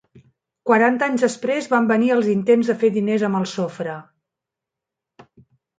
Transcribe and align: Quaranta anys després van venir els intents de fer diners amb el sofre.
Quaranta 0.69 1.09
anys 1.11 1.25
després 1.25 1.69
van 1.75 1.91
venir 1.93 2.09
els 2.15 2.31
intents 2.33 2.73
de 2.73 2.79
fer 2.85 2.93
diners 2.99 3.27
amb 3.29 3.43
el 3.43 3.47
sofre. 3.55 4.03